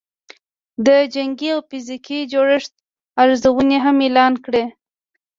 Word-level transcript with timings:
د 0.85 0.87
جنګي 1.13 1.49
او 1.55 1.59
فزیکي 1.69 2.19
جوړښت 2.31 2.73
ارزونې 3.21 3.77
هم 3.85 3.97
اعلان 4.05 4.33
کړې 4.45 4.63